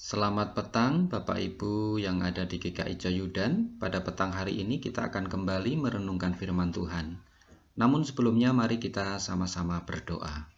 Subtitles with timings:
[0.00, 3.76] Selamat petang Bapak Ibu yang ada di GKI Coyudan.
[3.76, 7.20] Pada petang hari ini kita akan kembali merenungkan firman Tuhan.
[7.76, 10.48] Namun sebelumnya mari kita sama-sama berdoa.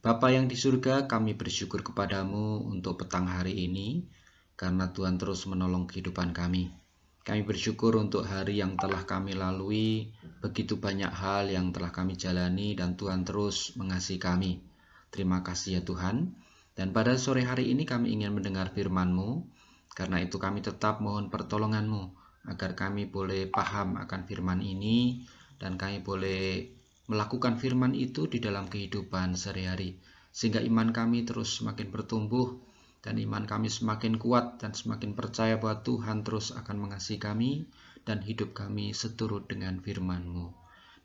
[0.00, 4.08] Bapa yang di surga, kami bersyukur kepadamu untuk petang hari ini
[4.56, 6.72] karena Tuhan terus menolong kehidupan kami.
[7.20, 10.08] Kami bersyukur untuk hari yang telah kami lalui,
[10.40, 14.64] begitu banyak hal yang telah kami jalani dan Tuhan terus mengasihi kami.
[15.12, 16.43] Terima kasih ya Tuhan.
[16.74, 19.46] Dan pada sore hari ini kami ingin mendengar firman-Mu,
[19.94, 22.02] karena itu kami tetap mohon pertolongan-Mu,
[22.50, 25.22] agar kami boleh paham akan firman ini,
[25.62, 26.66] dan kami boleh
[27.06, 30.02] melakukan firman itu di dalam kehidupan sehari-hari,
[30.34, 32.58] sehingga iman kami terus semakin bertumbuh,
[33.06, 37.70] dan iman kami semakin kuat dan semakin percaya bahwa Tuhan terus akan mengasihi kami,
[38.02, 40.50] dan hidup kami seturut dengan firman-Mu.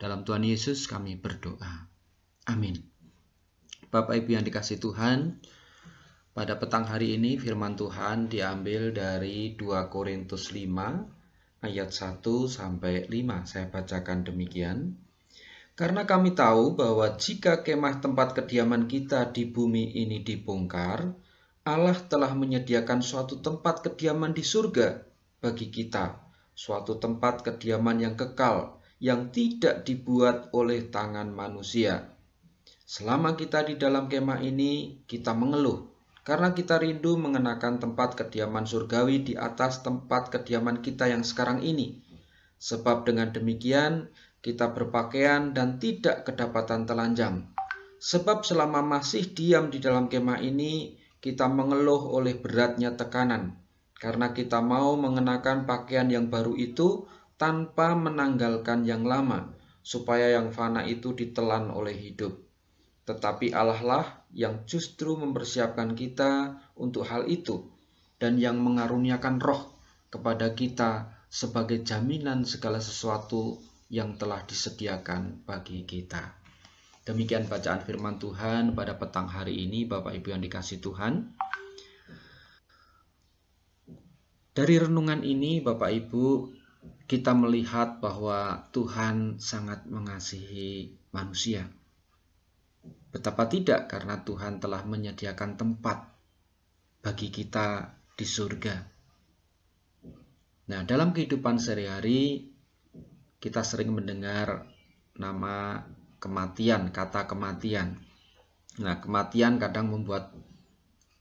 [0.02, 1.86] Dalam Tuhan Yesus kami berdoa.
[2.50, 2.82] Amin.
[3.94, 5.44] Bapak Ibu yang dikasih Tuhan,
[6.40, 10.72] pada petang hari ini firman Tuhan diambil dari 2 Korintus 5
[11.68, 13.44] ayat 1 sampai 5.
[13.44, 14.96] Saya bacakan demikian.
[15.76, 21.12] Karena kami tahu bahwa jika kemah tempat kediaman kita di bumi ini dibongkar,
[21.68, 24.96] Allah telah menyediakan suatu tempat kediaman di surga
[25.44, 26.24] bagi kita,
[26.56, 32.16] suatu tempat kediaman yang kekal yang tidak dibuat oleh tangan manusia.
[32.88, 35.89] Selama kita di dalam kemah ini, kita mengeluh
[36.30, 42.06] karena kita rindu mengenakan tempat kediaman surgawi di atas tempat kediaman kita yang sekarang ini.
[42.62, 44.14] Sebab dengan demikian,
[44.46, 47.50] kita berpakaian dan tidak kedapatan telanjang.
[47.98, 53.58] Sebab selama masih diam di dalam kemah ini, kita mengeluh oleh beratnya tekanan,
[53.98, 57.10] karena kita mau mengenakan pakaian yang baru itu
[57.42, 59.50] tanpa menanggalkan yang lama,
[59.82, 62.49] supaya yang fana itu ditelan oleh hidup.
[63.10, 67.66] Tetapi Allah lah yang justru mempersiapkan kita untuk hal itu
[68.22, 69.74] dan yang mengaruniakan roh
[70.14, 73.58] kepada kita sebagai jaminan segala sesuatu
[73.90, 76.38] yang telah disediakan bagi kita.
[77.02, 81.34] Demikian bacaan firman Tuhan pada petang hari ini Bapak Ibu yang dikasih Tuhan.
[84.54, 86.54] Dari renungan ini Bapak Ibu
[87.10, 91.66] kita melihat bahwa Tuhan sangat mengasihi manusia
[93.10, 96.14] Betapa tidak karena Tuhan telah menyediakan tempat
[97.02, 98.76] bagi kita di surga.
[100.70, 102.54] Nah, dalam kehidupan sehari-hari
[103.42, 104.70] kita sering mendengar
[105.18, 105.82] nama
[106.22, 107.98] kematian, kata kematian.
[108.78, 110.36] Nah, kematian kadang membuat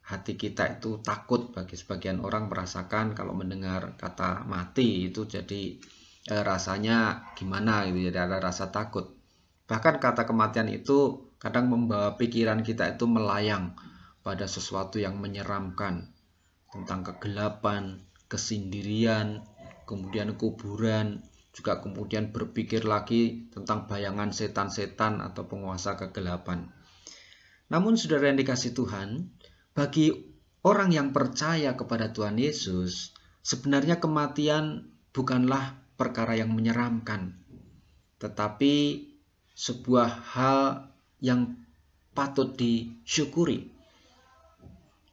[0.04, 5.76] hati kita itu takut bagi sebagian orang merasakan kalau mendengar kata mati itu jadi
[6.32, 9.16] eh, rasanya gimana gitu jadi ada rasa takut.
[9.68, 13.78] Bahkan kata kematian itu kadang membawa pikiran kita itu melayang
[14.26, 16.10] pada sesuatu yang menyeramkan
[16.68, 19.46] tentang kegelapan, kesendirian,
[19.88, 26.70] kemudian kuburan, juga kemudian berpikir lagi tentang bayangan setan-setan atau penguasa kegelapan.
[27.72, 29.32] Namun saudara yang dikasih Tuhan,
[29.72, 30.12] bagi
[30.62, 37.40] orang yang percaya kepada Tuhan Yesus, sebenarnya kematian bukanlah perkara yang menyeramkan,
[38.22, 39.08] tetapi
[39.58, 40.88] sebuah hal
[41.18, 41.58] yang
[42.14, 43.70] patut disyukuri.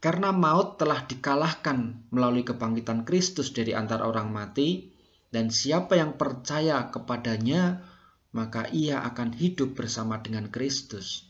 [0.02, 4.94] Karena maut telah dikalahkan melalui kebangkitan Kristus dari antara orang mati,
[5.34, 7.82] dan siapa yang percaya kepadanya,
[8.32, 11.26] maka ia akan hidup bersama dengan Kristus.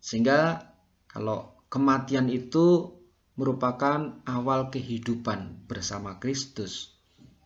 [0.00, 0.64] Sehingga
[1.10, 2.96] kalau kematian itu
[3.38, 6.96] merupakan awal kehidupan bersama Kristus.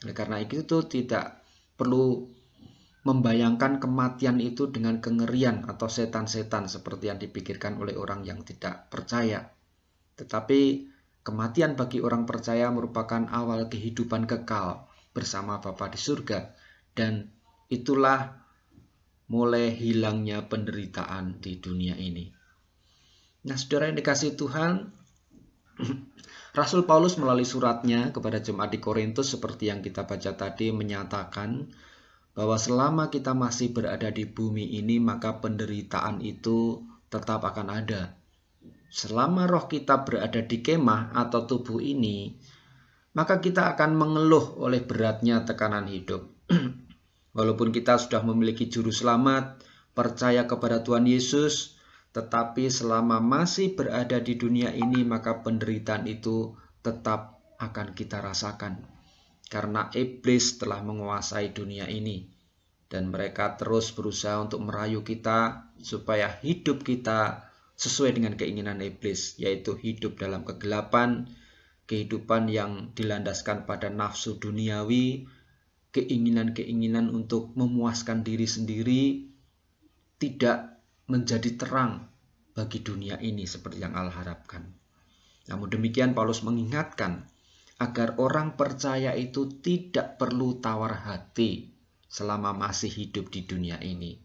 [0.07, 1.43] Oleh karena itu tidak
[1.77, 2.31] perlu
[3.03, 9.51] membayangkan kematian itu dengan kengerian atau setan-setan seperti yang dipikirkan oleh orang yang tidak percaya.
[10.15, 10.61] Tetapi
[11.27, 16.55] kematian bagi orang percaya merupakan awal kehidupan kekal bersama Bapa di surga
[16.95, 17.27] dan
[17.67, 18.39] itulah
[19.27, 22.31] mulai hilangnya penderitaan di dunia ini.
[23.43, 24.95] Nah, saudara yang dikasih Tuhan,
[26.59, 31.67] Rasul Paulus melalui suratnya kepada jemaat di Korintus seperti yang kita baca tadi menyatakan
[32.33, 36.81] bahwa selama kita masih berada di bumi ini, maka penderitaan itu
[37.13, 38.17] tetap akan ada.
[38.89, 42.37] Selama roh kita berada di kemah atau tubuh ini,
[43.13, 46.29] maka kita akan mengeluh oleh beratnya tekanan hidup.
[47.37, 49.61] Walaupun kita sudah memiliki juru selamat,
[49.93, 51.77] percaya kepada Tuhan Yesus,
[52.17, 59.02] tetapi selama masih berada di dunia ini, maka penderitaan itu tetap akan kita rasakan
[59.53, 62.33] karena iblis telah menguasai dunia ini
[62.89, 69.73] dan mereka terus berusaha untuk merayu kita supaya hidup kita sesuai dengan keinginan iblis, yaitu
[69.81, 71.25] hidup dalam kegelapan,
[71.89, 75.25] kehidupan yang dilandaskan pada nafsu duniawi,
[75.97, 79.05] keinginan-keinginan untuk memuaskan diri sendiri,
[80.21, 82.13] tidak menjadi terang
[82.53, 84.69] bagi dunia ini seperti yang Allah harapkan.
[85.49, 87.25] Namun demikian Paulus mengingatkan
[87.83, 91.75] agar orang percaya itu tidak perlu tawar hati
[92.07, 94.23] selama masih hidup di dunia ini.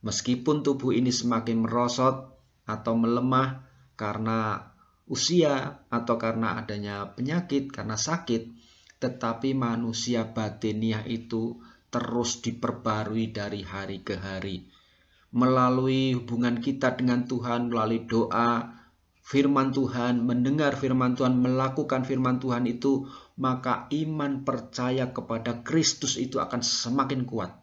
[0.00, 2.32] Meskipun tubuh ini semakin merosot
[2.64, 3.68] atau melemah
[4.00, 4.72] karena
[5.04, 8.48] usia atau karena adanya penyakit, karena sakit,
[9.00, 11.60] tetapi manusia batiniah itu
[11.92, 14.64] terus diperbarui dari hari ke hari.
[15.34, 18.83] Melalui hubungan kita dengan Tuhan, melalui doa,
[19.24, 23.08] firman Tuhan, mendengar firman Tuhan, melakukan firman Tuhan itu,
[23.40, 27.56] maka iman percaya kepada Kristus itu akan semakin kuat.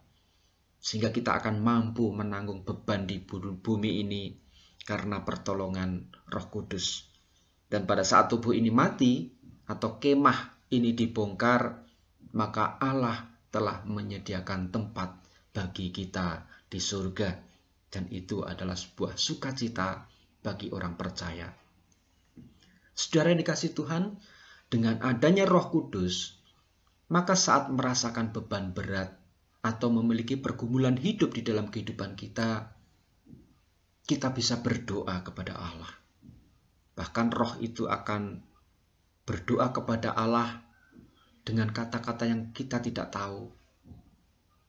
[0.81, 4.33] Sehingga kita akan mampu menanggung beban di bumi ini
[4.81, 7.05] karena pertolongan Roh Kudus.
[7.69, 9.29] Dan pada saat tubuh ini mati
[9.69, 11.85] atau kemah ini dibongkar,
[12.33, 15.13] maka Allah telah menyediakan tempat
[15.53, 17.29] bagi kita di surga.
[17.85, 20.10] Dan itu adalah sebuah sukacita
[20.41, 21.47] bagi orang percaya.
[22.91, 24.19] Saudara yang dikasih Tuhan,
[24.67, 26.37] dengan adanya Roh Kudus,
[27.11, 29.15] maka saat merasakan beban berat
[29.61, 32.73] atau memiliki pergumulan hidup di dalam kehidupan kita,
[34.07, 35.93] kita bisa berdoa kepada Allah.
[36.97, 38.41] Bahkan roh itu akan
[39.23, 40.65] berdoa kepada Allah
[41.45, 43.47] dengan kata-kata yang kita tidak tahu.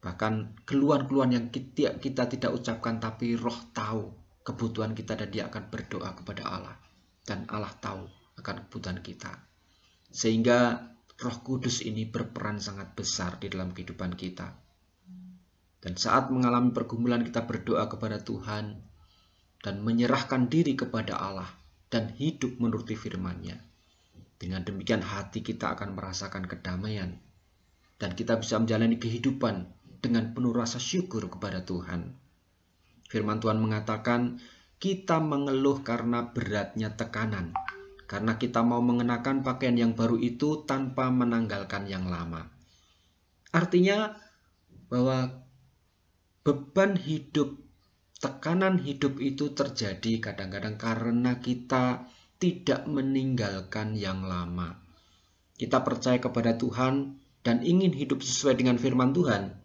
[0.03, 6.13] Bahkan keluhan-keluhan yang kita, tidak ucapkan tapi roh tahu kebutuhan kita dan dia akan berdoa
[6.19, 6.77] kepada Allah.
[7.23, 8.07] Dan Allah tahu
[8.39, 9.33] akan kebutuhan kita.
[10.11, 10.91] Sehingga
[11.23, 14.51] roh kudus ini berperan sangat besar di dalam kehidupan kita.
[15.83, 18.93] Dan saat mengalami pergumulan kita berdoa kepada Tuhan,
[19.63, 21.47] dan menyerahkan diri kepada Allah
[21.87, 23.63] dan hidup menuruti firman-Nya.
[24.37, 27.15] Dengan demikian hati kita akan merasakan kedamaian
[28.03, 29.71] dan kita bisa menjalani kehidupan
[30.03, 32.19] dengan penuh rasa syukur kepada Tuhan.
[33.13, 34.41] Firman Tuhan mengatakan,
[34.81, 37.53] kita mengeluh karena beratnya tekanan,
[38.09, 42.49] karena kita mau mengenakan pakaian yang baru itu tanpa menanggalkan yang lama.
[43.53, 44.17] Artinya
[44.89, 45.45] bahwa
[46.41, 47.61] beban hidup
[48.19, 52.09] tekanan hidup itu terjadi kadang-kadang karena kita
[52.43, 54.83] tidak meninggalkan yang lama.
[55.55, 59.62] Kita percaya kepada Tuhan dan ingin hidup sesuai dengan firman Tuhan,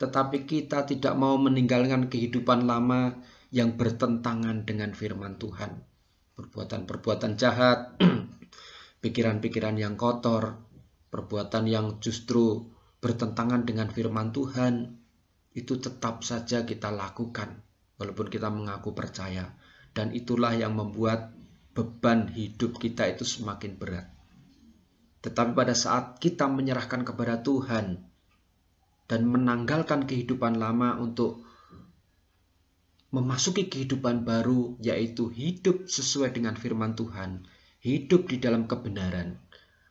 [0.00, 3.20] tetapi kita tidak mau meninggalkan kehidupan lama
[3.52, 5.76] yang bertentangan dengan firman Tuhan.
[6.40, 8.00] Perbuatan-perbuatan jahat,
[9.04, 10.56] pikiran-pikiran yang kotor,
[11.12, 12.64] perbuatan yang justru
[13.04, 14.96] bertentangan dengan firman Tuhan,
[15.52, 17.60] itu tetap saja kita lakukan
[18.00, 19.52] walaupun kita mengaku percaya
[19.92, 21.36] dan itulah yang membuat
[21.76, 24.08] beban hidup kita itu semakin berat.
[25.20, 28.09] Tetapi pada saat kita menyerahkan kepada Tuhan
[29.10, 31.42] dan menanggalkan kehidupan lama untuk
[33.10, 37.42] memasuki kehidupan baru yaitu hidup sesuai dengan firman Tuhan,
[37.82, 39.42] hidup di dalam kebenaran,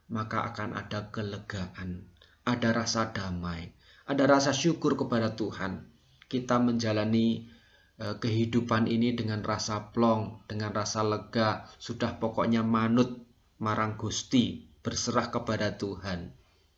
[0.07, 2.07] maka akan ada kelegaan,
[2.47, 3.75] ada rasa damai,
[4.07, 5.83] ada rasa syukur kepada Tuhan.
[6.31, 7.51] Kita menjalani
[7.99, 13.19] uh, kehidupan ini dengan rasa plong, dengan rasa lega, sudah pokoknya manut
[13.59, 16.31] marang Gusti, berserah kepada Tuhan.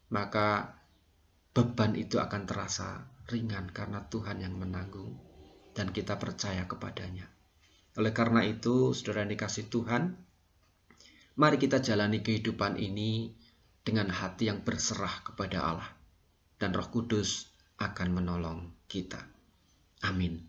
[0.10, 0.81] Maka
[1.52, 5.20] beban itu akan terasa ringan karena Tuhan yang menanggung
[5.76, 7.28] dan kita percaya kepadanya.
[8.00, 10.16] Oleh karena itu, saudara dikasih Tuhan,
[11.36, 13.36] mari kita jalani kehidupan ini
[13.84, 15.92] dengan hati yang berserah kepada Allah
[16.56, 19.20] dan Roh Kudus akan menolong kita.
[20.08, 20.40] Amin.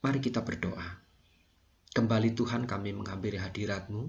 [0.00, 1.04] Mari kita berdoa.
[1.92, 4.02] Kembali Tuhan kami menghampiri hadiratmu.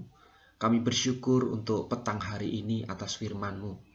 [0.60, 3.89] Kami bersyukur untuk petang hari ini atas firman-Mu.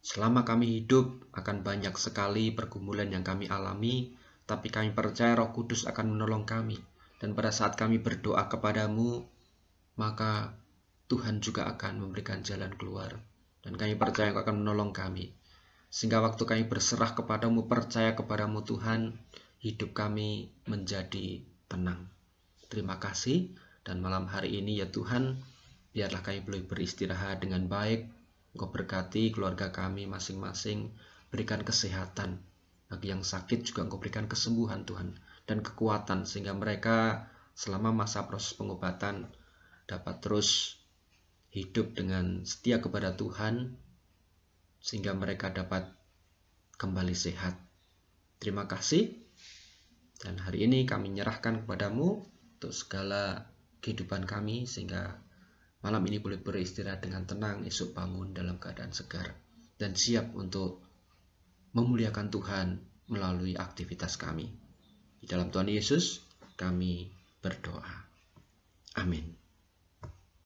[0.00, 4.16] Selama kami hidup akan banyak sekali pergumulan yang kami alami,
[4.48, 6.80] tapi kami percaya Roh Kudus akan menolong kami.
[7.20, 9.22] Dan pada saat kami berdoa kepadamu,
[10.00, 10.56] maka
[11.12, 13.20] Tuhan juga akan memberikan jalan keluar.
[13.60, 15.36] Dan kami percaya Engkau akan menolong kami.
[15.92, 19.20] Sehingga waktu kami berserah kepadamu, percaya kepadamu Tuhan,
[19.60, 22.08] hidup kami menjadi tenang.
[22.72, 23.52] Terima kasih
[23.84, 25.42] dan malam hari ini ya Tuhan,
[25.90, 28.19] biarlah kami boleh beristirahat dengan baik.
[28.54, 30.90] Engkau berkati keluarga kami masing-masing,
[31.30, 32.42] berikan kesehatan.
[32.90, 35.14] Bagi yang sakit juga Engkau berikan kesembuhan Tuhan
[35.46, 39.30] dan kekuatan sehingga mereka selama masa proses pengobatan
[39.86, 40.80] dapat terus
[41.50, 43.74] hidup dengan setia kepada Tuhan
[44.80, 45.90] sehingga mereka dapat
[46.78, 47.58] kembali sehat.
[48.40, 49.12] Terima kasih.
[50.20, 52.24] Dan hari ini kami menyerahkan kepadamu
[52.56, 55.20] untuk segala kehidupan kami sehingga
[55.80, 59.32] malam ini boleh beristirahat dengan tenang, esok bangun dalam keadaan segar
[59.80, 60.84] dan siap untuk
[61.72, 62.68] memuliakan Tuhan
[63.08, 64.44] melalui aktivitas kami.
[65.20, 66.20] Di dalam Tuhan Yesus
[66.60, 67.08] kami
[67.40, 67.96] berdoa.
[69.00, 69.39] Amin.